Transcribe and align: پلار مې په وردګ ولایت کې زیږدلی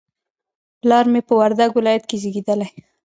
پلار 0.79 1.05
مې 1.11 1.21
په 1.27 1.33
وردګ 1.39 1.71
ولایت 1.75 2.03
کې 2.09 2.15
زیږدلی 2.23 2.69